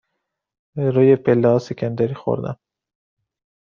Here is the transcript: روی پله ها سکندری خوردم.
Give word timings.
روی 0.93 1.15
پله 1.15 1.47
ها 1.47 1.59
سکندری 1.59 2.13
خوردم. 2.13 2.57